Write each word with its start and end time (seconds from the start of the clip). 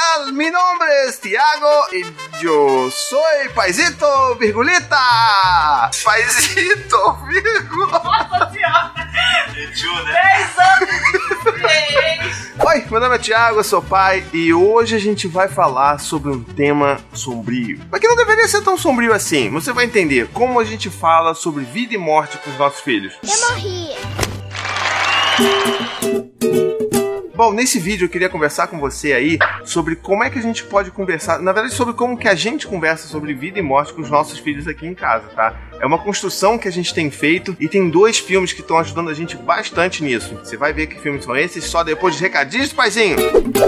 tal? 0.00 0.32
Mi 0.32 0.50
nombre 0.50 0.88
es 1.06 1.20
Tiago 1.20 1.84
y 1.92 2.04
yo 2.42 2.90
soy 2.90 3.48
Paisito 3.54 4.36
Virgulita. 4.36 5.90
Paisito. 6.04 7.18
Nossa 7.90 8.50
senhora! 8.52 8.94
10 9.54 9.84
anos 10.58 10.88
de 11.54 12.66
Oi, 12.66 12.84
meu 12.90 13.00
nome 13.00 13.16
é 13.16 13.18
Thiago, 13.18 13.58
eu 13.58 13.64
sou 13.64 13.82
pai 13.82 14.24
e 14.32 14.52
hoje 14.52 14.94
a 14.94 14.98
gente 14.98 15.26
vai 15.26 15.48
falar 15.48 15.98
sobre 15.98 16.30
um 16.30 16.42
tema 16.42 17.00
sombrio. 17.12 17.80
Mas 17.90 18.00
que 18.00 18.08
não 18.08 18.16
deveria 18.16 18.46
ser 18.48 18.62
tão 18.62 18.78
sombrio 18.78 19.12
assim. 19.12 19.50
Você 19.50 19.72
vai 19.72 19.84
entender 19.84 20.28
como 20.32 20.60
a 20.60 20.64
gente 20.64 20.88
fala 20.88 21.34
sobre 21.34 21.64
vida 21.64 21.94
e 21.94 21.98
morte 21.98 22.38
com 22.38 22.50
os 22.50 22.58
nossos 22.58 22.80
filhos. 22.80 23.14
Eu 23.22 23.50
morri. 23.50 23.90
Bom, 27.40 27.54
nesse 27.54 27.78
vídeo 27.78 28.04
eu 28.04 28.08
queria 28.10 28.28
conversar 28.28 28.66
com 28.66 28.78
você 28.78 29.14
aí 29.14 29.38
sobre 29.64 29.96
como 29.96 30.22
é 30.22 30.28
que 30.28 30.38
a 30.38 30.42
gente 30.42 30.62
pode 30.62 30.90
conversar, 30.90 31.40
na 31.40 31.54
verdade 31.54 31.72
sobre 31.72 31.94
como 31.94 32.14
que 32.14 32.28
a 32.28 32.34
gente 32.34 32.66
conversa 32.66 33.08
sobre 33.08 33.32
vida 33.32 33.58
e 33.58 33.62
morte 33.62 33.94
com 33.94 34.02
os 34.02 34.10
nossos 34.10 34.38
filhos 34.38 34.68
aqui 34.68 34.86
em 34.86 34.92
casa, 34.92 35.26
tá? 35.28 35.58
É 35.80 35.86
uma 35.86 35.98
construção 35.98 36.58
que 36.58 36.68
a 36.68 36.70
gente 36.70 36.92
tem 36.92 37.10
feito 37.10 37.56
e 37.58 37.66
tem 37.66 37.88
dois 37.88 38.18
filmes 38.18 38.52
que 38.52 38.60
estão 38.60 38.76
ajudando 38.76 39.08
a 39.08 39.14
gente 39.14 39.34
bastante 39.34 40.04
nisso. 40.04 40.34
Você 40.34 40.54
vai 40.54 40.74
ver 40.74 40.86
que 40.88 41.00
filmes 41.00 41.24
são 41.24 41.34
esses 41.34 41.64
só 41.64 41.82
depois 41.82 42.14
dos 42.14 42.20
recadinhos 42.20 42.68
do 42.68 42.74
paizinho. 42.74 43.16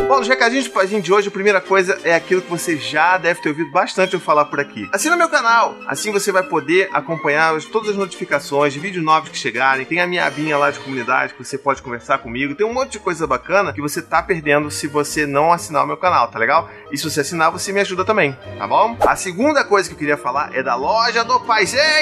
Bom, 0.06 0.20
os 0.20 0.28
recadinhos 0.28 0.66
do 0.66 0.72
paizinho 0.72 1.00
de 1.00 1.10
hoje, 1.10 1.28
a 1.28 1.30
primeira 1.30 1.58
coisa 1.58 1.98
é 2.04 2.14
aquilo 2.14 2.42
que 2.42 2.50
você 2.50 2.76
já 2.76 3.16
deve 3.16 3.40
ter 3.40 3.48
ouvido 3.48 3.70
bastante 3.70 4.12
eu 4.12 4.20
falar 4.20 4.44
por 4.44 4.60
aqui. 4.60 4.86
Assina 4.92 5.16
meu 5.16 5.30
canal, 5.30 5.74
assim 5.86 6.12
você 6.12 6.30
vai 6.30 6.42
poder 6.42 6.90
acompanhar 6.92 7.58
todas 7.72 7.88
as 7.88 7.96
notificações 7.96 8.74
de 8.74 8.78
vídeos 8.78 9.02
novos 9.02 9.30
que 9.30 9.38
chegarem. 9.38 9.86
Tem 9.86 9.98
a 9.98 10.06
minha 10.06 10.26
abinha 10.26 10.58
lá 10.58 10.70
de 10.70 10.80
comunidade 10.80 11.32
que 11.32 11.42
você 11.42 11.56
pode 11.56 11.80
conversar 11.80 12.18
comigo. 12.18 12.54
Tem 12.54 12.66
um 12.66 12.74
monte 12.74 12.92
de 12.92 12.98
coisa 12.98 13.26
bacana 13.26 13.72
que 13.72 13.80
você 13.80 14.02
tá 14.02 14.22
perdendo 14.22 14.70
se 14.70 14.86
você 14.86 15.26
não 15.26 15.50
assinar 15.50 15.82
o 15.82 15.86
meu 15.86 15.96
canal, 15.96 16.28
tá 16.28 16.38
legal? 16.38 16.68
E 16.90 16.98
se 16.98 17.08
você 17.08 17.22
assinar, 17.22 17.50
você 17.50 17.72
me 17.72 17.80
ajuda 17.80 18.04
também, 18.04 18.36
tá 18.58 18.68
bom? 18.68 18.98
A 19.00 19.16
segunda 19.16 19.64
coisa 19.64 19.88
que 19.88 19.94
eu 19.94 19.98
queria 19.98 20.18
falar 20.18 20.50
é 20.54 20.62
da 20.62 20.74
loja 20.74 21.24
do 21.24 21.40
Paizinho! 21.40 22.01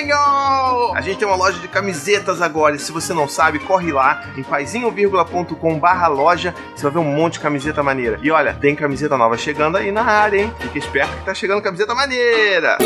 A 0.95 1.01
gente 1.01 1.19
tem 1.19 1.29
uma 1.29 1.37
loja 1.37 1.59
de 1.59 1.69
camisetas 1.69 2.41
agora, 2.41 2.77
e 2.77 2.79
se 2.79 2.93
você 2.93 3.13
não 3.13 3.29
sabe, 3.29 3.59
corre 3.59 3.93
lá 3.93 4.25
em 4.37 4.43
paizinho.com 4.43 5.79
barra 5.79 6.09
loja, 6.09 6.55
você 6.75 6.83
vai 6.85 6.93
ver 6.93 6.99
um 6.99 7.15
monte 7.15 7.35
de 7.35 7.41
camiseta 7.41 7.83
maneira. 7.83 8.19
E 8.23 8.31
olha, 8.31 8.55
tem 8.55 8.75
camiseta 8.75 9.17
nova 9.17 9.37
chegando 9.37 9.77
aí 9.77 9.93
na 9.93 10.03
área, 10.03 10.43
hein? 10.43 10.55
Fica 10.59 10.79
esperto 10.79 11.17
que 11.17 11.25
tá 11.25 11.35
chegando 11.35 11.63
camiseta 11.63 11.95
maneira! 11.95 12.79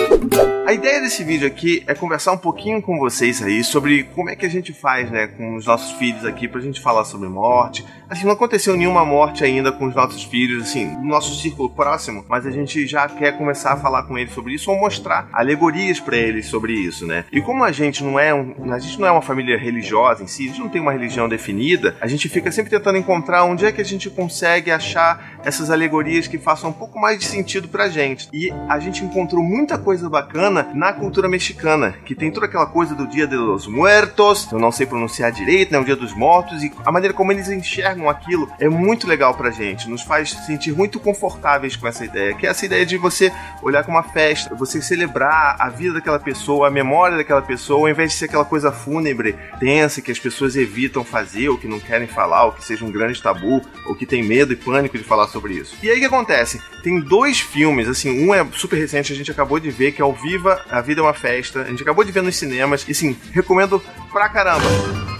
A 0.66 0.72
ideia 0.72 0.98
desse 0.98 1.22
vídeo 1.22 1.46
aqui 1.46 1.84
é 1.86 1.94
conversar 1.94 2.32
um 2.32 2.38
pouquinho 2.38 2.80
com 2.80 2.98
vocês 2.98 3.42
aí 3.42 3.62
sobre 3.62 4.04
como 4.14 4.30
é 4.30 4.34
que 4.34 4.46
a 4.46 4.48
gente 4.48 4.72
faz, 4.72 5.10
né, 5.10 5.26
com 5.26 5.56
os 5.56 5.66
nossos 5.66 5.92
filhos 5.98 6.24
aqui, 6.24 6.48
pra 6.48 6.58
gente 6.58 6.80
falar 6.80 7.04
sobre 7.04 7.28
morte. 7.28 7.84
Assim, 8.08 8.24
não 8.24 8.32
aconteceu 8.32 8.74
nenhuma 8.74 9.04
morte 9.04 9.44
ainda 9.44 9.70
com 9.70 9.86
os 9.86 9.94
nossos 9.94 10.24
filhos, 10.24 10.62
assim, 10.62 10.86
no 10.86 11.04
nosso 11.04 11.38
círculo 11.40 11.68
próximo, 11.68 12.24
mas 12.28 12.46
a 12.46 12.50
gente 12.50 12.86
já 12.86 13.06
quer 13.08 13.36
começar 13.36 13.72
a 13.72 13.76
falar 13.76 14.04
com 14.04 14.16
eles 14.16 14.32
sobre 14.32 14.54
isso 14.54 14.70
ou 14.70 14.80
mostrar 14.80 15.28
alegorias 15.34 16.00
para 16.00 16.16
eles 16.16 16.46
sobre 16.46 16.72
isso, 16.72 17.06
né? 17.06 17.26
E 17.30 17.42
como 17.42 17.62
a 17.62 17.70
gente 17.70 18.02
não 18.02 18.18
é 18.18 18.32
um, 18.32 18.72
a 18.72 18.78
gente 18.78 18.98
não 18.98 19.06
é 19.06 19.10
uma 19.10 19.22
família 19.22 19.58
religiosa 19.58 20.22
em 20.22 20.26
si, 20.26 20.44
a 20.44 20.48
gente 20.48 20.60
não 20.60 20.70
tem 20.70 20.80
uma 20.80 20.92
religião 20.92 21.28
definida, 21.28 21.94
a 22.00 22.06
gente 22.06 22.26
fica 22.28 22.50
sempre 22.50 22.70
tentando 22.70 22.96
encontrar 22.96 23.44
onde 23.44 23.66
é 23.66 23.72
que 23.72 23.82
a 23.82 23.84
gente 23.84 24.08
consegue 24.08 24.70
achar 24.70 25.38
essas 25.44 25.70
alegorias 25.70 26.26
que 26.26 26.38
façam 26.38 26.70
um 26.70 26.74
pouco 26.74 26.98
mais 26.98 27.18
de 27.18 27.26
sentido 27.26 27.68
pra 27.68 27.90
gente. 27.90 28.28
E 28.32 28.50
a 28.66 28.78
gente 28.78 29.04
encontrou 29.04 29.42
muita 29.42 29.76
coisa 29.76 30.08
bacana 30.08 30.53
na 30.62 30.92
cultura 30.92 31.28
mexicana, 31.28 31.94
que 32.04 32.14
tem 32.14 32.30
toda 32.30 32.46
aquela 32.46 32.66
coisa 32.66 32.94
do 32.94 33.06
Dia 33.06 33.26
de 33.26 33.36
los 33.36 33.66
Muertos, 33.66 34.48
eu 34.52 34.58
não 34.58 34.70
sei 34.70 34.86
pronunciar 34.86 35.32
direito, 35.32 35.72
né, 35.72 35.78
o 35.78 35.84
Dia 35.84 35.96
dos 35.96 36.14
Mortos, 36.14 36.62
e 36.62 36.72
a 36.84 36.92
maneira 36.92 37.14
como 37.14 37.32
eles 37.32 37.48
enxergam 37.48 38.08
aquilo 38.08 38.50
é 38.58 38.68
muito 38.68 39.06
legal 39.06 39.34
pra 39.34 39.50
gente, 39.50 39.88
nos 39.88 40.02
faz 40.02 40.30
sentir 40.46 40.72
muito 40.72 41.00
confortáveis 41.00 41.76
com 41.76 41.88
essa 41.88 42.04
ideia, 42.04 42.34
que 42.34 42.46
é 42.46 42.50
essa 42.50 42.64
ideia 42.66 42.84
de 42.84 42.96
você 42.96 43.32
olhar 43.62 43.82
como 43.84 43.96
uma 43.96 44.02
festa, 44.02 44.54
você 44.54 44.80
celebrar 44.80 45.56
a 45.58 45.68
vida 45.68 45.94
daquela 45.94 46.18
pessoa, 46.18 46.68
a 46.68 46.70
memória 46.70 47.16
daquela 47.16 47.42
pessoa, 47.42 47.80
ao 47.80 47.88
invés 47.88 48.12
de 48.12 48.18
ser 48.18 48.26
aquela 48.26 48.44
coisa 48.44 48.70
fúnebre, 48.70 49.36
tensa, 49.58 50.02
que 50.02 50.10
as 50.10 50.18
pessoas 50.18 50.56
evitam 50.56 51.04
fazer, 51.04 51.48
ou 51.48 51.58
que 51.58 51.66
não 51.66 51.80
querem 51.80 52.06
falar, 52.06 52.44
ou 52.46 52.52
que 52.52 52.64
seja 52.64 52.84
um 52.84 52.90
grande 52.90 53.22
tabu, 53.22 53.62
ou 53.86 53.94
que 53.94 54.06
tem 54.06 54.22
medo 54.22 54.52
e 54.52 54.56
pânico 54.56 54.98
de 54.98 55.04
falar 55.04 55.28
sobre 55.28 55.54
isso. 55.54 55.76
E 55.82 55.90
aí 55.90 55.96
o 55.96 56.00
que 56.00 56.06
acontece? 56.06 56.60
Tem 56.82 57.00
dois 57.00 57.40
filmes, 57.40 57.88
assim, 57.88 58.26
um 58.26 58.34
é 58.34 58.46
super 58.52 58.76
recente, 58.76 59.12
a 59.12 59.16
gente 59.16 59.30
acabou 59.30 59.58
de 59.58 59.70
ver, 59.70 59.92
que 59.92 60.02
é 60.02 60.04
o 60.04 60.12
Viva, 60.44 60.60
A 60.70 60.80
Vida 60.82 61.00
é 61.00 61.02
uma 61.02 61.14
Festa, 61.14 61.62
a 61.62 61.64
gente 61.64 61.82
acabou 61.82 62.04
de 62.04 62.12
ver 62.12 62.22
nos 62.22 62.36
cinemas, 62.36 62.84
e 62.86 62.94
sim, 62.94 63.16
recomendo 63.32 63.82
pra 64.12 64.28
caramba. 64.28 65.13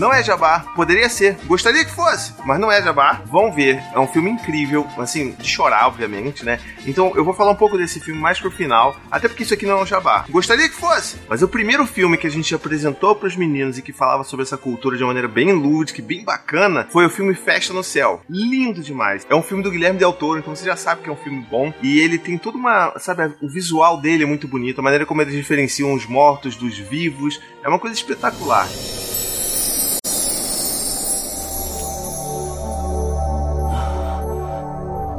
Não 0.00 0.14
é 0.14 0.22
jabá, 0.24 0.60
poderia 0.74 1.10
ser, 1.10 1.36
gostaria 1.44 1.84
que 1.84 1.90
fosse, 1.90 2.32
mas 2.42 2.58
não 2.58 2.72
é 2.72 2.82
jabá. 2.82 3.20
Vão 3.26 3.52
ver, 3.52 3.82
é 3.92 4.00
um 4.00 4.06
filme 4.06 4.30
incrível, 4.30 4.86
assim, 4.96 5.32
de 5.32 5.46
chorar, 5.46 5.88
obviamente, 5.88 6.42
né? 6.42 6.58
Então 6.86 7.12
eu 7.14 7.22
vou 7.22 7.34
falar 7.34 7.50
um 7.50 7.54
pouco 7.54 7.76
desse 7.76 8.00
filme 8.00 8.18
mais 8.18 8.40
pro 8.40 8.50
final, 8.50 8.96
até 9.10 9.28
porque 9.28 9.42
isso 9.42 9.52
aqui 9.52 9.66
não 9.66 9.78
é 9.78 9.82
um 9.82 9.86
jabá. 9.86 10.24
Gostaria 10.30 10.70
que 10.70 10.74
fosse, 10.74 11.18
mas 11.28 11.42
o 11.42 11.48
primeiro 11.48 11.84
filme 11.86 12.16
que 12.16 12.26
a 12.26 12.30
gente 12.30 12.54
apresentou 12.54 13.14
pros 13.14 13.36
meninos 13.36 13.76
e 13.76 13.82
que 13.82 13.92
falava 13.92 14.24
sobre 14.24 14.42
essa 14.42 14.56
cultura 14.56 14.96
de 14.96 15.02
uma 15.02 15.08
maneira 15.08 15.28
bem 15.28 15.52
lúdica 15.52 16.00
bem 16.00 16.24
bacana 16.24 16.88
foi 16.90 17.04
o 17.04 17.10
filme 17.10 17.34
Festa 17.34 17.74
no 17.74 17.84
Céu. 17.84 18.22
Lindo 18.26 18.80
demais. 18.80 19.26
É 19.28 19.34
um 19.34 19.42
filme 19.42 19.62
do 19.62 19.70
Guilherme 19.70 19.98
Del 19.98 20.14
Toro, 20.14 20.38
então 20.38 20.56
você 20.56 20.64
já 20.64 20.76
sabe 20.76 21.02
que 21.02 21.10
é 21.10 21.12
um 21.12 21.16
filme 21.16 21.44
bom 21.50 21.74
e 21.82 22.00
ele 22.00 22.16
tem 22.16 22.38
toda 22.38 22.56
uma, 22.56 22.98
sabe, 22.98 23.34
o 23.42 23.50
visual 23.50 24.00
dele 24.00 24.22
é 24.22 24.26
muito 24.26 24.48
bonito, 24.48 24.78
a 24.78 24.82
maneira 24.82 25.04
como 25.04 25.20
eles 25.20 25.34
diferenciam 25.34 25.92
os 25.92 26.06
mortos 26.06 26.56
dos 26.56 26.78
vivos, 26.78 27.38
é 27.62 27.68
uma 27.68 27.78
coisa 27.78 27.94
espetacular. 27.94 28.66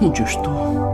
Onde 0.01 0.21
eu 0.21 0.25
estou? 0.25 0.91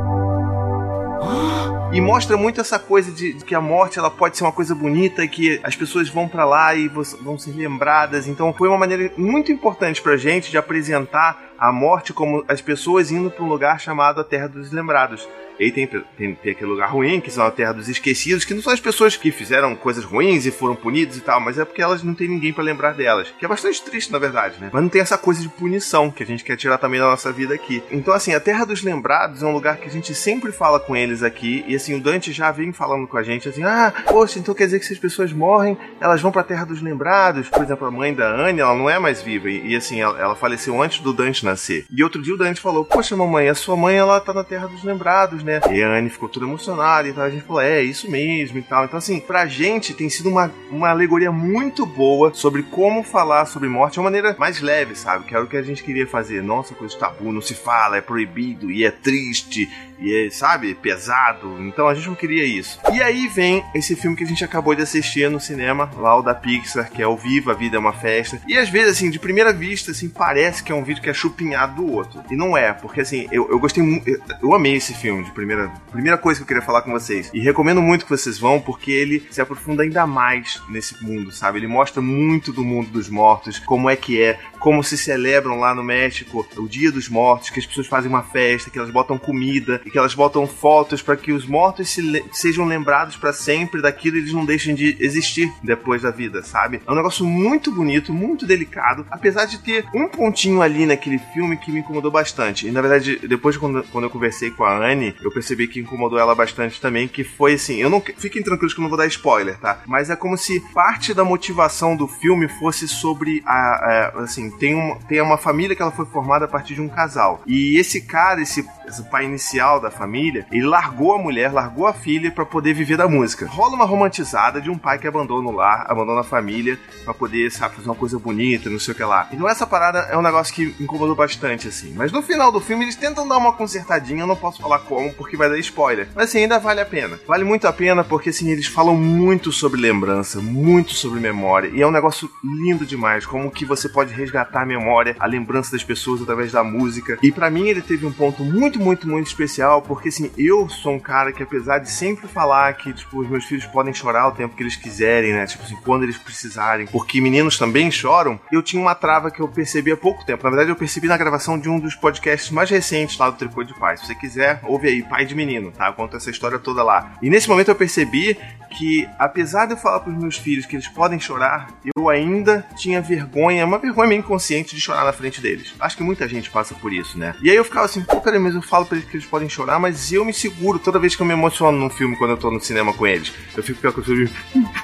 E 1.94 2.02
mostra 2.02 2.36
muito 2.36 2.60
essa 2.60 2.78
coisa 2.78 3.10
de, 3.10 3.34
de 3.34 3.46
que 3.46 3.56
a 3.56 3.62
morte 3.62 3.98
ela 3.98 4.12
pode 4.12 4.38
ser 4.38 4.44
uma 4.44 4.52
coisa 4.52 4.76
bonita 4.76 5.24
e 5.24 5.30
que 5.30 5.60
as 5.64 5.76
pessoas 5.76 6.10
vão 6.10 6.28
para 6.28 6.44
lá 6.44 6.76
e 6.76 6.90
vão 6.90 7.40
ser 7.40 7.52
lembradas. 7.52 8.28
Então 8.28 8.54
foi 8.54 8.68
uma 8.68 8.78
maneira 8.78 9.12
muito 9.18 9.52
importante 9.52 10.02
pra 10.02 10.18
gente 10.18 10.52
de 10.52 10.58
apresentar 10.58 11.47
a 11.58 11.72
morte 11.72 12.14
como 12.14 12.44
as 12.48 12.62
pessoas 12.62 13.12
indo 13.12 13.30
para 13.32 13.44
um 13.44 13.50
lugar 13.50 13.80
chamado 13.80 14.22
a 14.22 14.24
Terra 14.24 14.48
dos 14.48 14.72
Lembrados. 14.72 15.28
E 15.60 15.66
aí 15.66 15.72
tem, 15.72 15.88
tem, 15.88 16.36
tem, 16.36 16.52
aquele 16.52 16.70
lugar 16.70 16.92
ruim, 16.92 17.20
que 17.20 17.32
são 17.32 17.44
a 17.44 17.50
Terra 17.50 17.74
dos 17.74 17.90
Esquecidos, 17.90 18.46
que 18.46 18.54
não 18.54 18.62
são 18.62 18.72
as 18.72 18.80
pessoas 18.80 19.18
que 19.18 19.32
fizeram 19.32 19.76
coisas 19.76 20.04
ruins 20.04 20.46
e 20.46 20.52
foram 20.52 20.76
punidas 20.76 21.18
e 21.18 21.22
tal, 21.22 21.40
mas 21.40 21.58
é 21.58 21.66
porque 21.66 21.82
elas 21.82 22.04
não 22.04 22.14
têm 22.14 22.28
ninguém 22.28 22.54
para 22.54 22.64
lembrar 22.64 22.94
delas. 22.94 23.34
Que 23.40 23.46
é 23.46 23.48
bastante 23.48 23.82
triste, 23.82 24.12
na 24.12 24.20
verdade, 24.20 24.60
né? 24.60 24.70
Mas 24.72 24.84
não 24.84 24.90
tem 24.90 25.02
essa 25.02 25.18
coisa 25.18 25.42
de 25.42 25.50
punição 25.50 26.12
que 26.12 26.22
a 26.22 26.26
gente 26.26 26.44
quer 26.44 26.58
tirar 26.58 26.78
também 26.78 27.00
da 27.00 27.08
nossa 27.08 27.32
vida 27.32 27.56
aqui. 27.56 27.82
Então, 27.92 28.14
assim, 28.14 28.36
a 28.36 28.40
Terra 28.40 28.66
dos 28.66 28.84
Lembrados 28.84 29.42
é 29.42 29.46
um 29.48 29.52
lugar 29.52 29.78
que 29.78 29.88
a 29.88 29.92
gente 29.92 30.14
sempre 30.14 30.52
fala 30.52 30.80
com 30.80 30.96
eles 30.96 31.24
aqui, 31.24 31.66
e 31.68 31.76
assim, 31.76 31.96
o 31.96 32.00
Dante 32.00 32.32
já 32.32 32.52
vem 32.52 32.72
falando 32.72 33.08
com 33.08 33.18
a 33.18 33.24
gente 33.24 33.50
assim: 33.50 33.64
ah, 33.64 33.92
poxa, 34.06 34.38
então 34.38 34.54
quer 34.54 34.66
dizer 34.66 34.80
que 34.80 34.86
se 34.86 34.94
as 34.94 35.00
pessoas 35.00 35.34
morrem, 35.34 35.76
elas 36.00 36.22
vão 36.22 36.32
pra 36.32 36.44
Terra 36.44 36.66
dos 36.66 36.84
Lembrados. 36.84 37.50
Por 37.50 37.64
exemplo, 37.64 37.88
a 37.88 37.92
mãe 37.92 38.14
da 38.14 38.30
Anne, 38.30 38.60
ela 38.60 38.76
não 38.76 38.88
é 38.88 39.00
mais 39.00 39.24
viva, 39.24 39.50
e, 39.50 39.72
e 39.72 39.76
assim, 39.76 40.02
ela, 40.02 40.20
ela 40.20 40.36
faleceu 40.36 40.80
antes 40.80 41.00
do 41.00 41.12
Dante 41.12 41.44
nascer. 41.48 41.86
E 41.92 42.04
outro 42.04 42.22
dia 42.22 42.34
o 42.34 42.38
Dante 42.38 42.62
falou: 42.62 42.86
Poxa, 42.86 43.16
mamãe, 43.16 43.50
a 43.50 43.56
sua 43.56 43.76
mãe 43.76 43.96
ela 43.96 44.20
tá 44.20 44.34
na 44.34 44.44
Terra 44.44 44.68
dos 44.68 44.84
Lembrados, 44.84 45.44
né? 45.44 45.60
E 45.72 45.82
a 45.82 45.90
Anne 45.90 46.10
ficou 46.10 46.30
toda 46.30 46.46
emocionada 46.46 47.08
e 47.08 47.14
tal. 47.14 47.24
A 47.24 47.30
gente 47.30 47.44
falou: 47.44 47.62
É, 47.62 47.82
isso 47.82 48.10
mesmo 48.10 48.58
e 48.58 48.62
tal. 48.62 48.86
Então, 48.86 48.98
assim, 48.98 49.20
pra 49.20 49.46
gente 49.46 49.94
tem 49.94 50.10
sido 50.10 50.30
uma, 50.30 50.52
uma 50.70 50.90
alegoria 50.90 51.32
muito 51.32 51.86
boa 51.86 52.34
sobre 52.34 52.64
como 52.64 53.04
falar 53.04 53.46
sobre 53.46 53.70
morte 53.70 53.94
de 53.94 54.00
uma 54.00 54.06
maneira 54.06 54.36
mais 54.38 54.62
leve, 54.62 54.96
sabe? 54.96 55.26
Que 55.26 55.36
era 55.36 55.44
o 55.44 55.48
que 55.48 55.58
a 55.58 55.62
gente 55.62 55.84
queria 55.84 56.06
fazer. 56.06 56.42
Nossa, 56.44 56.76
coisa 56.76 56.94
de 56.94 57.00
tabu, 57.00 57.32
não 57.32 57.42
se 57.42 57.54
fala, 57.54 57.98
é 57.98 58.02
proibido 58.02 58.70
e 58.70 58.86
é 58.86 58.92
triste 58.92 59.70
e 60.00 60.14
é, 60.14 60.30
sabe, 60.30 60.76
pesado. 60.76 61.58
Então 61.62 61.88
a 61.88 61.96
gente 61.96 62.08
não 62.08 62.16
queria 62.16 62.46
isso. 62.46 62.80
E 62.94 63.02
aí 63.02 63.28
vem 63.28 63.64
esse 63.74 63.96
filme 63.96 64.16
que 64.16 64.24
a 64.24 64.28
gente 64.28 64.44
acabou 64.44 64.76
de 64.76 64.82
assistir 64.82 65.30
no 65.30 65.40
cinema, 65.40 65.90
lá 65.98 66.18
o 66.18 66.22
da 66.22 66.36
Pixar, 66.36 66.90
que 66.92 67.02
é 67.02 67.08
o 67.08 67.18
Viva, 67.18 67.52
a 67.52 67.56
Vida 67.56 67.78
é 67.78 67.80
uma 67.80 67.94
Festa. 67.94 68.40
E 68.48 68.58
às 68.58 68.70
vezes, 68.70 68.98
assim, 68.98 69.10
de 69.10 69.20
primeira 69.20 69.52
vista, 69.52 69.92
assim, 69.92 70.10
parece 70.10 70.64
que 70.64 70.72
é 70.72 70.76
um 70.76 70.84
vídeo 70.84 71.02
que 71.02 71.10
é 71.10 71.14
chupinhado 71.38 71.76
do 71.76 71.94
outro. 71.94 72.24
E 72.32 72.36
não 72.36 72.58
é, 72.58 72.74
porque 72.74 73.02
assim, 73.02 73.28
eu, 73.32 73.48
eu 73.50 73.60
gostei 73.60 73.84
muito. 73.84 74.10
Eu, 74.10 74.20
eu 74.42 74.54
amei 74.56 74.76
esse 74.76 74.94
filme 74.94 75.24
de 75.24 75.32
primeira. 75.32 75.72
Primeira 75.92 76.18
coisa 76.18 76.40
que 76.40 76.44
eu 76.44 76.48
queria 76.48 76.64
falar 76.64 76.82
com 76.82 76.92
vocês. 76.92 77.30
E 77.34 77.40
recomendo 77.40 77.82
muito 77.82 78.06
que 78.06 78.12
vocês 78.12 78.40
vão, 78.40 78.60
porque 78.60 78.92
ele 78.92 79.26
se 79.30 79.40
aprofunda 79.40 79.84
ainda 79.84 80.08
mais 80.08 80.62
nesse 80.70 81.02
mundo, 81.04 81.32
sabe? 81.32 81.60
Ele 81.60 81.68
mostra 81.68 82.02
muito 82.02 82.52
do 82.52 82.64
mundo 82.64 82.90
dos 82.90 83.08
mortos, 83.08 83.60
como 83.60 83.90
é 83.90 83.96
que 83.96 84.22
é, 84.22 84.40
como 84.60 84.84
se 84.84 84.98
celebram 84.98 85.60
lá 85.60 85.74
no 85.74 85.84
México 85.84 86.48
o 86.58 86.68
Dia 86.68 86.92
dos 86.92 87.10
Mortos, 87.10 87.50
que 87.50 87.60
as 87.60 87.66
pessoas 87.66 87.88
fazem 87.88 88.10
uma 88.10 88.24
festa, 88.24 88.70
que 88.70 88.78
elas 88.78 88.92
botam 88.92 89.18
comida 89.18 89.82
e 89.86 89.92
que 89.92 89.98
elas 89.98 90.14
botam 90.14 90.48
fotos 90.48 91.02
para 91.02 91.16
que 91.16 91.32
os 91.32 91.46
mortos 91.46 91.90
se 91.90 92.02
le 92.02 92.24
sejam 92.32 92.66
lembrados 92.66 93.16
para 93.16 93.34
sempre 93.34 93.82
daquilo 93.82 94.18
e 94.18 94.20
eles 94.20 94.34
não 94.34 94.46
deixem 94.46 94.76
de 94.76 94.98
existir 95.00 95.52
depois 95.64 96.02
da 96.02 96.12
vida, 96.12 96.44
sabe? 96.44 96.82
É 96.86 96.92
um 96.92 96.96
negócio 96.96 97.26
muito 97.26 97.72
bonito, 97.72 98.14
muito 98.14 98.46
delicado, 98.46 99.06
apesar 99.10 99.46
de 99.46 99.60
ter 99.60 99.86
um 99.94 100.08
pontinho 100.08 100.62
ali 100.62 100.86
naquele 100.86 101.20
filme 101.34 101.58
que 101.58 101.72
me 101.72 101.80
incomodou 101.80 102.12
bastante. 102.12 102.68
E 102.68 102.72
na 102.72 102.82
verdade, 102.82 103.20
depois 103.28 103.58
quando, 103.58 103.84
quando 103.92 104.06
eu 104.06 104.10
conversei 104.10 104.52
com 104.52 104.64
a 104.64 104.78
Anne, 104.78 105.16
eu 105.22 105.32
percebi 105.32 105.68
que 105.68 105.80
incomodou 105.80 106.20
ela 106.20 106.36
bastante 106.36 106.82
também, 106.82 107.08
que 107.08 107.24
foi 107.24 107.54
assim, 107.54 107.78
eu 107.78 107.90
não 107.90 108.02
fiquem 108.18 108.44
tranquilos 108.44 108.74
que 108.74 108.80
eu 108.80 108.84
não 108.84 108.90
vou 108.90 108.98
dar 108.98 109.08
spoiler, 109.08 109.58
tá? 109.60 109.82
Mas 109.86 110.10
é 110.10 110.16
como 110.16 110.38
se 110.38 110.60
parte 110.74 111.14
da 111.14 111.24
motivação 111.24 111.96
do 111.96 112.08
filme 112.08 112.48
fosse 112.48 112.88
sobre 112.88 113.42
a, 113.46 114.12
a 114.16 114.24
assim, 114.24 114.47
assim, 114.48 114.58
tem 114.58 114.76
uma, 114.76 114.96
tem 115.08 115.22
uma 115.22 115.38
família 115.38 115.76
que 115.76 115.82
ela 115.82 115.92
foi 115.92 116.06
formada 116.06 116.46
a 116.46 116.48
partir 116.48 116.76
de 116.76 116.82
um 116.82 116.90
casal. 116.90 117.42
E 117.46 117.78
esse 117.78 118.02
cara, 118.02 118.42
esse, 118.42 118.66
esse 118.88 119.04
pai 119.04 119.26
inicial 119.26 119.80
da 119.80 119.92
família, 119.92 120.46
ele 120.52 120.66
largou 120.66 121.14
a 121.14 121.18
mulher, 121.18 121.52
largou 121.52 121.88
a 121.88 121.94
filha 121.94 122.32
para 122.32 122.46
poder 122.46 122.74
viver 122.74 122.98
da 122.98 123.08
música. 123.08 123.48
Rola 123.48 123.76
uma 123.76 123.86
romantizada 123.86 124.62
de 124.62 124.70
um 124.70 124.78
pai 124.78 124.98
que 124.98 125.08
abandona 125.08 125.48
o 125.48 125.52
lar, 125.52 125.86
abandona 125.90 126.22
a 126.22 126.24
família 126.24 126.80
para 127.04 127.14
poder, 127.14 127.52
sabe, 127.52 127.76
fazer 127.76 127.90
uma 127.90 127.96
coisa 127.96 128.18
bonita, 128.18 128.70
não 128.70 128.80
sei 128.80 128.94
o 128.94 128.98
que 128.98 129.04
lá. 129.04 129.28
Então 129.32 129.48
essa 129.48 129.66
parada 129.66 130.00
é 130.12 130.18
um 130.18 130.22
negócio 130.22 130.54
que 130.54 130.76
incomodou 130.80 131.16
bastante, 131.16 131.68
assim. 131.68 131.94
Mas 131.96 132.12
no 132.12 132.22
final 132.22 132.52
do 132.52 132.60
filme 132.60 132.86
eles 132.86 132.96
tentam 132.96 133.28
dar 133.28 133.38
uma 133.38 133.54
consertadinha, 133.54 134.22
eu 134.22 134.28
não 134.28 134.36
posso 134.36 134.62
falar 134.62 134.80
como 134.80 135.14
porque 135.14 135.38
vai 135.38 135.50
dar 135.50 135.60
spoiler. 135.60 136.08
Mas 136.16 136.30
assim, 136.30 136.40
ainda 136.40 136.60
vale 136.60 136.82
a 136.82 136.86
pena. 136.86 137.20
Vale 137.28 137.44
muito 137.44 137.68
a 137.68 137.74
pena 137.74 138.04
porque 138.04 138.30
assim, 138.30 138.50
eles 138.50 138.68
falam 138.68 138.96
muito 138.96 139.52
sobre 139.52 139.80
lembrança, 139.80 140.40
muito 140.42 140.94
sobre 140.94 141.20
memória. 141.20 141.70
E 141.70 141.82
é 141.82 141.88
um 141.88 141.92
negócio 141.92 142.30
lindo 142.44 142.86
demais, 142.86 143.26
como 143.26 143.52
que 143.52 143.66
você 143.66 143.90
pode 143.90 144.14
resgatar 144.14 144.62
a 144.62 144.66
memória, 144.66 145.16
a 145.20 145.26
lembrança 145.26 145.72
das 145.72 145.84
pessoas 145.84 146.22
através 146.22 146.52
da 146.52 146.64
música. 146.64 147.18
E 147.22 147.32
para 147.32 147.50
mim 147.50 147.68
ele 147.68 147.82
teve 147.82 148.06
um 148.06 148.12
ponto 148.12 148.44
muito, 148.44 148.77
muito, 148.78 149.08
muito 149.08 149.28
especial, 149.28 149.82
porque 149.82 150.10
assim, 150.10 150.32
eu 150.38 150.70
sou 150.70 150.94
um 150.94 151.00
cara 151.00 151.32
que 151.32 151.44
apesar 151.44 151.80
de 151.80 151.90
sempre 151.90 152.28
falar 152.28 152.74
que, 152.74 152.94
tipo, 152.94 153.20
os 153.20 153.30
meus 153.30 153.46
filhos 153.46 153.66
podem 153.66 153.94
chorar 153.94 154.28
o 154.28 154.32
tempo 154.32 154.56
que 154.56 154.64
eles 154.64 154.76
quiserem, 154.76 155.34
né? 155.34 155.46
Tipo 155.46 155.64
assim, 155.64 155.78
quando 155.84 156.04
eles 156.04 156.18
precisarem, 156.18 156.88
porque 156.88 157.22
meninos 157.22 157.58
também 157.58 157.92
choram, 157.92 158.40
eu 158.52 158.62
tinha 158.62 158.82
uma 158.82 158.96
trava 158.96 159.32
que 159.32 159.40
eu 159.40 159.48
percebi 159.48 159.92
há 159.92 159.98
pouco 159.98 160.26
tempo. 160.26 160.44
Na 160.44 160.50
verdade, 160.50 160.70
eu 160.70 160.76
percebi 160.76 161.08
na 161.08 161.18
gravação 161.18 161.60
de 161.60 161.70
um 161.70 161.80
dos 161.80 161.96
podcasts 161.96 162.52
mais 162.52 162.70
recentes 162.70 163.18
lá 163.18 163.30
do 163.30 163.38
Tricô 163.38 163.64
de 163.64 163.74
Pai. 163.80 163.98
Se 163.98 164.06
você 164.06 164.16
quiser, 164.16 164.60
ouve 164.64 164.88
aí, 164.88 165.04
Pai 165.04 165.26
de 165.26 165.36
Menino, 165.36 165.72
tá? 165.72 165.88
Eu 165.88 165.94
conto 165.94 166.16
essa 166.16 166.30
história 166.30 166.60
toda 166.60 166.84
lá. 166.84 167.14
E 167.22 167.30
nesse 167.30 167.50
momento 167.50 167.70
eu 167.70 167.76
percebi 167.76 168.38
que, 168.70 169.08
apesar 169.18 169.66
de 169.66 169.74
eu 169.74 169.78
falar 169.78 170.02
pros 170.02 170.18
meus 170.18 170.38
filhos 170.38 170.66
que 170.66 170.76
eles 170.76 170.88
podem 170.88 171.20
chorar, 171.20 171.68
eu 171.96 172.10
ainda 172.10 172.66
tinha 172.76 173.02
vergonha, 173.02 173.66
uma 173.66 173.78
vergonha 173.78 174.10
meio 174.10 174.20
inconsciente 174.20 174.76
de 174.76 174.82
chorar 174.82 175.06
na 175.06 175.14
frente 175.14 175.42
deles. 175.42 175.74
Acho 175.80 175.98
que 175.98 176.04
muita 176.04 176.28
gente 176.28 176.50
passa 176.50 176.74
por 176.76 176.94
isso, 176.94 177.18
né? 177.18 177.36
E 177.42 177.50
aí 177.50 177.56
eu 177.56 177.64
ficava 177.64 177.86
assim, 177.86 178.02
pô, 178.02 178.20
cara, 178.22 178.40
mas 178.40 178.56
eu 178.56 178.62
falo 178.62 178.86
pra 178.86 178.98
eles 178.98 179.10
que 179.10 179.18
eles 179.18 179.26
podem 179.26 179.50
chorar, 179.50 179.80
mas 179.80 180.12
eu 180.12 180.24
me 180.26 180.34
seguro 180.34 180.80
toda 180.80 181.00
vez 181.00 181.16
que 181.16 181.22
eu 181.22 181.26
me 181.26 181.34
emociono 181.34 181.78
num 181.78 181.90
filme 181.90 182.16
quando 182.16 182.32
eu 182.32 182.38
tô 182.38 182.52
no 182.52 182.60
cinema 182.60 182.94
com 182.94 183.06
eles. 183.08 183.34
Eu 183.56 183.64
fico 183.64 183.80
com 183.82 183.88
aquela 183.88 184.06
coisa 184.06 184.26
de 184.26 184.32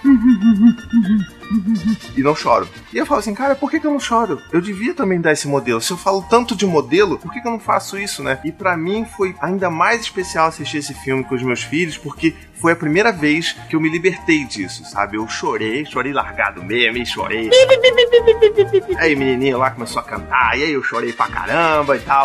e 2.15 2.21
não 2.21 2.35
choro. 2.35 2.67
E 2.91 2.97
eu 2.97 3.05
falo 3.05 3.19
assim, 3.19 3.33
cara, 3.33 3.55
por 3.55 3.69
que, 3.69 3.79
que 3.79 3.87
eu 3.87 3.91
não 3.91 3.99
choro? 3.99 4.41
Eu 4.51 4.61
devia 4.61 4.93
também 4.93 5.19
dar 5.19 5.31
esse 5.31 5.47
modelo. 5.47 5.81
Se 5.81 5.91
eu 5.91 5.97
falo 5.97 6.25
tanto 6.29 6.55
de 6.55 6.65
modelo, 6.65 7.17
por 7.17 7.31
que, 7.31 7.41
que 7.41 7.47
eu 7.47 7.51
não 7.51 7.59
faço 7.59 7.97
isso, 7.97 8.23
né? 8.23 8.39
E 8.43 8.51
para 8.51 8.75
mim 8.77 9.05
foi 9.05 9.35
ainda 9.41 9.69
mais 9.69 10.01
especial 10.01 10.47
assistir 10.47 10.77
esse 10.77 10.93
filme 10.93 11.23
com 11.23 11.35
os 11.35 11.43
meus 11.43 11.63
filhos, 11.63 11.97
porque 11.97 12.33
foi 12.55 12.71
a 12.71 12.75
primeira 12.75 13.11
vez 13.11 13.53
que 13.69 13.75
eu 13.75 13.81
me 13.81 13.89
libertei 13.89 14.45
disso, 14.45 14.85
sabe? 14.85 15.17
Eu 15.17 15.27
chorei, 15.27 15.85
chorei 15.85 16.13
largado 16.13 16.63
mesmo, 16.63 17.05
chorei. 17.05 17.49
Aí, 18.97 19.15
menininho 19.15 19.57
lá 19.57 19.71
começou 19.71 19.99
a 19.99 20.05
cantar, 20.05 20.57
e 20.57 20.63
aí 20.63 20.71
eu 20.71 20.83
chorei 20.83 21.11
pra 21.11 21.27
caramba 21.27 21.97
e 21.97 21.99
tal. 21.99 22.23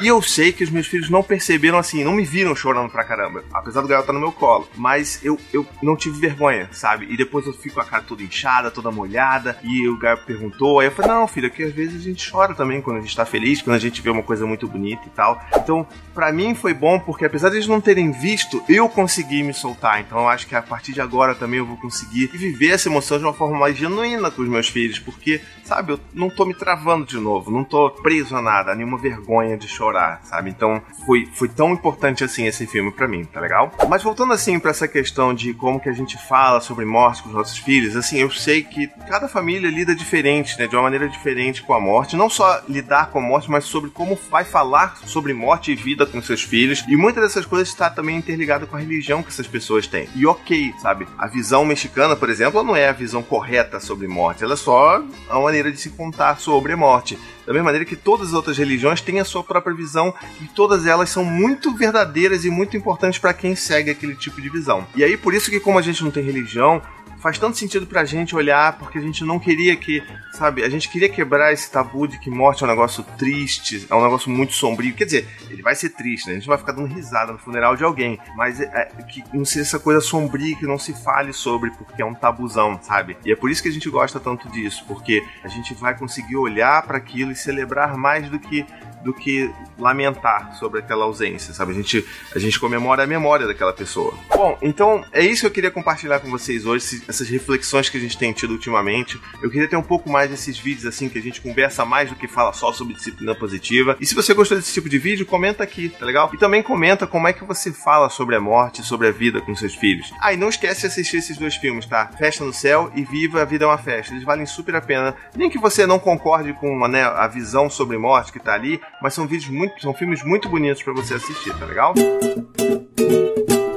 E 0.00 0.06
eu 0.06 0.20
sei 0.20 0.52
que 0.52 0.64
os 0.64 0.70
meus 0.70 0.86
filhos 0.86 1.08
não 1.08 1.22
perceberam 1.22 1.78
assim, 1.78 2.04
não 2.04 2.12
me 2.12 2.24
viram 2.24 2.54
chorando 2.54 2.90
pra 2.90 3.04
caramba. 3.04 3.44
Apesar 3.52 3.80
do 3.80 3.88
Gael 3.88 4.00
estar 4.00 4.12
no 4.12 4.20
meu 4.20 4.32
colo. 4.32 4.68
Mas 4.76 5.20
eu, 5.24 5.38
eu 5.52 5.66
não 5.82 5.96
tive 5.96 6.18
vergonha, 6.18 6.68
sabe? 6.72 7.06
E 7.10 7.16
depois 7.16 7.46
eu 7.46 7.52
fico 7.52 7.76
com 7.76 7.80
a 7.80 7.84
cara 7.84 8.02
toda 8.02 8.22
inchada, 8.22 8.70
toda 8.70 8.90
molhada. 8.90 9.58
E 9.62 9.88
o 9.88 9.96
Gael 9.96 10.18
perguntou. 10.18 10.80
Aí 10.80 10.86
eu 10.86 10.92
falei, 10.92 11.10
não, 11.10 11.28
filho, 11.28 11.46
é 11.46 11.50
que 11.50 11.62
às 11.62 11.72
vezes 11.72 12.00
a 12.00 12.04
gente 12.04 12.30
chora 12.30 12.54
também 12.54 12.82
quando 12.82 12.98
a 12.98 13.00
gente 13.00 13.16
tá 13.16 13.24
feliz, 13.24 13.62
quando 13.62 13.76
a 13.76 13.80
gente 13.80 14.02
vê 14.02 14.10
uma 14.10 14.22
coisa 14.22 14.46
muito 14.46 14.66
bonita 14.66 15.02
e 15.06 15.10
tal. 15.10 15.40
Então, 15.56 15.86
para 16.14 16.32
mim 16.32 16.54
foi 16.54 16.74
bom 16.74 16.98
porque 16.98 17.24
apesar 17.24 17.48
de 17.50 17.56
eles 17.56 17.68
não 17.68 17.80
terem 17.80 18.10
visto, 18.10 18.62
eu 18.68 18.88
consegui 18.88 19.42
me 19.42 19.54
soltar. 19.54 20.00
Então 20.00 20.18
eu 20.18 20.28
acho 20.28 20.46
que 20.46 20.54
a 20.54 20.62
partir 20.62 20.92
de 20.92 21.00
agora 21.00 21.34
também 21.34 21.58
eu 21.58 21.66
vou 21.66 21.76
conseguir 21.76 22.26
viver 22.28 22.70
essa 22.70 22.88
emoção 22.88 23.18
de 23.18 23.24
uma 23.24 23.32
forma 23.32 23.58
mais 23.58 23.76
genuína 23.76 24.30
com 24.30 24.42
os 24.42 24.48
meus 24.48 24.68
filhos. 24.68 24.98
Porque, 24.98 25.40
sabe, 25.64 25.92
eu 25.92 26.00
não 26.12 26.28
tô 26.28 26.44
me 26.44 26.54
travando 26.54 27.06
de 27.06 27.18
novo. 27.18 27.50
Não 27.50 27.64
tô 27.64 27.90
preso 27.90 28.36
a 28.36 28.42
nada, 28.42 28.72
a 28.72 28.74
nenhuma 28.74 28.98
vergonha 28.98 29.56
de 29.56 29.68
chorar 29.68 29.83
chorar, 29.84 30.20
sabe? 30.24 30.48
Então 30.48 30.80
foi, 31.04 31.26
foi 31.34 31.48
tão 31.48 31.72
importante 31.72 32.24
assim 32.24 32.46
esse 32.46 32.66
filme 32.66 32.90
para 32.90 33.06
mim, 33.06 33.24
tá 33.24 33.40
legal? 33.40 33.70
Mas 33.88 34.02
voltando 34.02 34.32
assim 34.32 34.58
para 34.58 34.70
essa 34.70 34.88
questão 34.88 35.34
de 35.34 35.52
como 35.52 35.78
que 35.78 35.88
a 35.88 35.92
gente 35.92 36.16
fala 36.26 36.60
sobre 36.60 36.86
morte 36.86 37.22
com 37.22 37.28
os 37.28 37.34
nossos 37.34 37.58
filhos, 37.58 37.94
assim, 37.94 38.18
eu 38.18 38.30
sei 38.30 38.62
que 38.62 38.88
cada 39.08 39.28
família 39.28 39.70
lida 39.70 39.94
diferente, 39.94 40.58
né? 40.58 40.66
De 40.66 40.74
uma 40.74 40.82
maneira 40.82 41.08
diferente 41.08 41.62
com 41.62 41.74
a 41.74 41.80
morte. 41.80 42.16
Não 42.16 42.30
só 42.30 42.62
lidar 42.68 43.10
com 43.10 43.18
a 43.18 43.22
morte, 43.22 43.50
mas 43.50 43.64
sobre 43.64 43.90
como 43.90 44.18
vai 44.30 44.44
falar 44.44 44.96
sobre 45.04 45.34
morte 45.34 45.72
e 45.72 45.74
vida 45.74 46.06
com 46.06 46.22
seus 46.22 46.42
filhos. 46.42 46.82
E 46.88 46.96
muitas 46.96 47.22
dessas 47.22 47.44
coisas 47.44 47.68
está 47.68 47.90
também 47.90 48.16
interligada 48.16 48.66
com 48.66 48.76
a 48.76 48.80
religião 48.80 49.22
que 49.22 49.28
essas 49.28 49.46
pessoas 49.46 49.86
têm. 49.86 50.08
E 50.14 50.26
ok, 50.26 50.72
sabe? 50.80 51.06
A 51.18 51.26
visão 51.26 51.64
mexicana, 51.64 52.16
por 52.16 52.30
exemplo, 52.30 52.62
não 52.62 52.74
é 52.74 52.88
a 52.88 52.92
visão 52.92 53.22
correta 53.22 53.80
sobre 53.80 54.08
morte. 54.08 54.44
Ela 54.44 54.54
é 54.54 54.56
só 54.56 55.02
a 55.28 55.40
maneira 55.40 55.70
de 55.70 55.78
se 55.78 55.90
contar 55.90 56.38
sobre 56.38 56.72
a 56.72 56.76
morte. 56.76 57.18
Da 57.46 57.52
mesma 57.52 57.64
maneira 57.66 57.84
que 57.84 57.96
todas 57.96 58.28
as 58.28 58.34
outras 58.34 58.56
religiões 58.56 59.00
têm 59.00 59.20
a 59.20 59.24
sua 59.24 59.44
própria 59.44 59.74
visão 59.74 60.14
e 60.40 60.46
todas 60.48 60.86
elas 60.86 61.10
são 61.10 61.24
muito 61.24 61.74
verdadeiras 61.74 62.44
e 62.44 62.50
muito 62.50 62.76
importantes 62.76 63.18
para 63.18 63.34
quem 63.34 63.54
segue 63.54 63.90
aquele 63.90 64.14
tipo 64.14 64.40
de 64.40 64.48
visão. 64.48 64.86
E 64.94 65.04
aí 65.04 65.16
por 65.16 65.34
isso 65.34 65.50
que 65.50 65.60
como 65.60 65.78
a 65.78 65.82
gente 65.82 66.02
não 66.02 66.10
tem 66.10 66.24
religião, 66.24 66.80
faz 67.24 67.38
tanto 67.38 67.56
sentido 67.56 67.86
pra 67.86 68.04
gente 68.04 68.36
olhar, 68.36 68.76
porque 68.76 68.98
a 68.98 69.00
gente 69.00 69.24
não 69.24 69.38
queria 69.38 69.74
que, 69.74 70.02
sabe, 70.32 70.62
a 70.62 70.68
gente 70.68 70.90
queria 70.90 71.08
quebrar 71.08 71.54
esse 71.54 71.70
tabu 71.70 72.06
de 72.06 72.18
que 72.18 72.28
morte 72.28 72.62
é 72.62 72.66
um 72.66 72.68
negócio 72.68 73.02
triste, 73.16 73.86
é 73.88 73.94
um 73.94 74.02
negócio 74.02 74.30
muito 74.30 74.52
sombrio. 74.52 74.92
Quer 74.92 75.06
dizer, 75.06 75.28
ele 75.48 75.62
vai 75.62 75.74
ser 75.74 75.88
triste, 75.88 76.26
né? 76.26 76.32
A 76.32 76.38
gente 76.38 76.46
vai 76.46 76.58
ficar 76.58 76.72
dando 76.72 76.92
risada 76.94 77.32
no 77.32 77.38
funeral 77.38 77.76
de 77.76 77.82
alguém, 77.82 78.20
mas 78.36 78.60
é, 78.60 78.66
é, 78.74 79.02
que 79.04 79.24
não 79.32 79.42
seja 79.42 79.62
essa 79.62 79.78
coisa 79.78 80.02
sombria 80.02 80.54
que 80.54 80.66
não 80.66 80.78
se 80.78 80.92
fale 80.92 81.32
sobre, 81.32 81.70
porque 81.70 82.02
é 82.02 82.04
um 82.04 82.14
tabuzão, 82.14 82.78
sabe? 82.82 83.16
E 83.24 83.32
é 83.32 83.36
por 83.36 83.50
isso 83.50 83.62
que 83.62 83.70
a 83.70 83.72
gente 83.72 83.88
gosta 83.88 84.20
tanto 84.20 84.46
disso, 84.50 84.84
porque 84.86 85.24
a 85.42 85.48
gente 85.48 85.72
vai 85.72 85.96
conseguir 85.96 86.36
olhar 86.36 86.82
para 86.82 86.98
aquilo 86.98 87.32
e 87.32 87.36
celebrar 87.36 87.96
mais 87.96 88.28
do 88.28 88.38
que 88.38 88.66
do 89.04 89.12
que 89.12 89.52
lamentar 89.78 90.56
sobre 90.56 90.80
aquela 90.80 91.04
ausência, 91.04 91.52
sabe? 91.52 91.72
A 91.72 91.74
gente, 91.74 92.04
a 92.34 92.38
gente 92.38 92.58
comemora 92.58 93.04
a 93.04 93.06
memória 93.06 93.46
daquela 93.46 93.72
pessoa. 93.72 94.14
Bom, 94.34 94.58
então 94.62 95.04
é 95.12 95.22
isso 95.22 95.42
que 95.42 95.46
eu 95.46 95.50
queria 95.50 95.70
compartilhar 95.70 96.20
com 96.20 96.30
vocês 96.30 96.64
hoje, 96.64 97.04
essas 97.14 97.28
reflexões 97.28 97.88
que 97.88 97.96
a 97.96 98.00
gente 98.00 98.18
tem 98.18 98.32
tido 98.32 98.52
ultimamente. 98.52 99.20
Eu 99.42 99.50
queria 99.50 99.68
ter 99.68 99.76
um 99.76 99.82
pouco 99.82 100.10
mais 100.10 100.30
desses 100.30 100.58
vídeos 100.58 100.86
assim 100.86 101.08
que 101.08 101.18
a 101.18 101.22
gente 101.22 101.40
conversa 101.40 101.84
mais 101.84 102.10
do 102.10 102.16
que 102.16 102.26
fala 102.26 102.52
só 102.52 102.72
sobre 102.72 102.94
disciplina 102.94 103.34
positiva. 103.34 103.96
E 104.00 104.06
se 104.06 104.14
você 104.14 104.34
gostou 104.34 104.56
desse 104.56 104.72
tipo 104.72 104.88
de 104.88 104.98
vídeo, 104.98 105.26
comenta 105.26 105.62
aqui, 105.62 105.88
tá 105.88 106.04
legal? 106.04 106.30
E 106.32 106.38
também 106.38 106.62
comenta 106.62 107.06
como 107.06 107.28
é 107.28 107.32
que 107.32 107.44
você 107.44 107.72
fala 107.72 108.08
sobre 108.08 108.36
a 108.36 108.40
morte, 108.40 108.82
sobre 108.82 109.08
a 109.08 109.12
vida 109.12 109.40
com 109.40 109.54
seus 109.54 109.74
filhos. 109.74 110.12
Ah, 110.20 110.32
e 110.32 110.36
não 110.36 110.48
esquece 110.48 110.82
de 110.82 110.86
assistir 110.88 111.18
esses 111.18 111.36
dois 111.36 111.56
filmes, 111.56 111.86
tá? 111.86 112.10
Festa 112.18 112.44
no 112.44 112.52
Céu 112.52 112.90
e 112.94 113.04
Viva 113.04 113.42
a 113.42 113.44
Vida 113.44 113.64
é 113.64 113.68
uma 113.68 113.78
Festa. 113.78 114.12
Eles 114.12 114.24
valem 114.24 114.46
super 114.46 114.74
a 114.74 114.80
pena. 114.80 115.14
Nem 115.36 115.50
que 115.50 115.58
você 115.58 115.86
não 115.86 115.98
concorde 115.98 116.52
com 116.54 116.86
né, 116.88 117.02
a 117.02 117.26
visão 117.26 117.70
sobre 117.70 117.96
morte 117.96 118.32
que 118.32 118.40
tá 118.40 118.54
ali, 118.54 118.80
mas 119.00 119.14
são 119.14 119.26
vídeos 119.26 119.50
muito, 119.50 119.80
são 119.80 119.94
filmes 119.94 120.22
muito 120.22 120.48
bonitos 120.48 120.82
para 120.82 120.92
você 120.92 121.14
assistir, 121.14 121.54
tá 121.58 121.64
legal? 121.64 121.94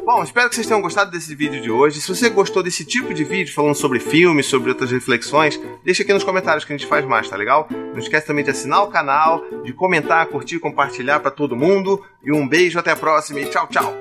Bom, 0.08 0.24
espero 0.24 0.48
que 0.48 0.56
vocês 0.56 0.66
tenham 0.66 0.82
gostado 0.82 1.12
desse 1.12 1.36
vídeo 1.36 1.62
de 1.62 1.70
hoje. 1.70 2.00
Se 2.00 2.08
você 2.08 2.30
gostou 2.30 2.64
desse 2.64 2.86
tipo 2.86 3.14
de 3.14 3.26
vídeo 3.26 3.54
falando 3.54 3.76
sobre 3.76 4.00
filmes, 4.00 4.46
sobre 4.46 4.70
outras 4.70 4.90
reflexões, 4.90 5.60
deixa 5.84 6.02
aqui 6.02 6.14
nos 6.14 6.24
comentários 6.24 6.64
que 6.64 6.72
a 6.72 6.78
gente 6.78 6.88
faz 6.88 7.06
mais, 7.06 7.30
tá 7.30 7.36
legal? 7.36 7.68
Não 7.70 8.00
esquece 8.00 8.26
também 8.26 8.42
de 8.42 8.50
assinar 8.50 8.84
o 8.84 8.88
canal, 8.88 9.44
de 9.66 9.74
comentar, 9.74 10.26
curtir, 10.28 10.60
compartilhar 10.60 11.20
para 11.20 11.30
todo 11.30 11.58
mundo. 11.58 12.02
E 12.24 12.32
um 12.32 12.48
beijo, 12.48 12.80
até 12.80 12.92
a 12.92 12.96
próxima 12.96 13.42
e 13.42 13.50
tchau, 13.50 13.68
tchau. 13.68 13.94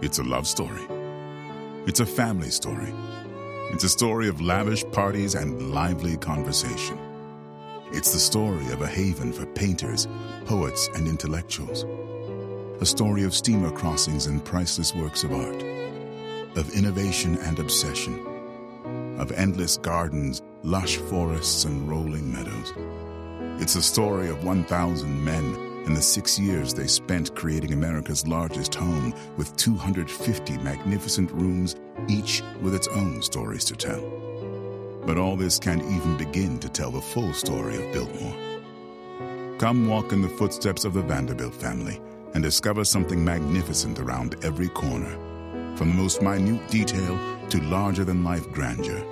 It's 0.00 0.20
a 0.20 0.22
love 0.22 0.46
story. 0.46 0.86
It's 1.84 2.00
a 2.00 2.06
family 2.06 2.52
story. 2.52 2.94
It's 3.72 3.82
a 3.82 3.88
story 3.88 4.28
of 4.28 4.40
lavish 4.40 4.84
parties 4.92 5.34
and 5.34 5.74
lively 5.74 6.16
conversation. 6.18 6.96
It's 7.92 8.12
the 8.12 8.20
story 8.20 8.72
of 8.72 8.80
a 8.80 8.86
haven 8.86 9.32
for 9.32 9.44
painters, 9.44 10.06
poets, 10.46 10.88
and 10.94 11.08
intellectuals. 11.08 11.84
A 12.78 12.84
story 12.84 13.22
of 13.24 13.34
steamer 13.34 13.70
crossings 13.70 14.26
and 14.26 14.44
priceless 14.44 14.94
works 14.94 15.24
of 15.24 15.32
art. 15.32 15.62
Of 16.56 16.74
innovation 16.76 17.38
and 17.38 17.58
obsession. 17.58 19.16
Of 19.18 19.32
endless 19.32 19.78
gardens, 19.78 20.42
lush 20.62 20.98
forests, 20.98 21.64
and 21.64 21.88
rolling 21.88 22.30
meadows. 22.30 22.74
It's 23.62 23.76
a 23.76 23.82
story 23.82 24.28
of 24.28 24.44
1,000 24.44 25.24
men 25.24 25.54
and 25.86 25.96
the 25.96 26.02
six 26.02 26.38
years 26.38 26.74
they 26.74 26.86
spent 26.86 27.34
creating 27.34 27.72
America's 27.72 28.26
largest 28.26 28.74
home 28.74 29.14
with 29.38 29.56
250 29.56 30.58
magnificent 30.58 31.32
rooms, 31.32 31.76
each 32.08 32.42
with 32.60 32.74
its 32.74 32.88
own 32.88 33.22
stories 33.22 33.64
to 33.64 33.74
tell. 33.74 34.02
But 35.06 35.16
all 35.16 35.36
this 35.36 35.58
can't 35.58 35.82
even 35.82 36.18
begin 36.18 36.58
to 36.58 36.68
tell 36.68 36.90
the 36.90 37.00
full 37.00 37.32
story 37.32 37.76
of 37.76 37.92
Biltmore. 37.94 38.36
Come 39.56 39.88
walk 39.88 40.12
in 40.12 40.20
the 40.20 40.28
footsteps 40.28 40.84
of 40.84 40.92
the 40.92 41.00
Vanderbilt 41.00 41.54
family 41.54 42.02
and 42.36 42.42
discover 42.42 42.84
something 42.84 43.24
magnificent 43.24 43.98
around 43.98 44.36
every 44.44 44.68
corner, 44.68 45.10
from 45.74 45.88
the 45.88 45.94
most 45.94 46.20
minute 46.20 46.68
detail 46.68 47.18
to 47.48 47.62
larger 47.62 48.04
than 48.04 48.22
life 48.22 48.46
grandeur. 48.52 49.02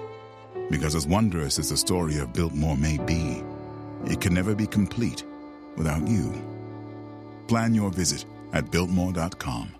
Because 0.70 0.94
as 0.94 1.06
wondrous 1.06 1.58
as 1.58 1.70
the 1.70 1.76
story 1.78 2.18
of 2.18 2.34
Biltmore 2.34 2.76
may 2.76 2.98
be, 2.98 3.42
it 4.04 4.20
can 4.20 4.34
never 4.34 4.54
be 4.54 4.66
complete 4.66 5.24
without 5.78 6.06
you. 6.06 6.34
Plan 7.48 7.74
your 7.74 7.88
visit 7.88 8.26
at 8.52 8.70
Biltmore.com. 8.70 9.74